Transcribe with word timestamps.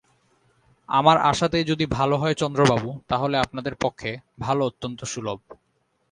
আমার 0.89 1.17
আসাতেই 1.21 1.63
যদি 1.63 1.85
ভালো 1.85 2.15
হয় 2.17 2.33
চন্দ্রবাবু, 2.33 2.89
তা 3.07 3.15
হলে 3.17 3.37
আপনাদের 3.37 3.75
পক্ষে 3.75 4.11
ভালো 4.39 4.61
অত্যন্ত 4.65 4.99
সুলভ। 5.03 5.39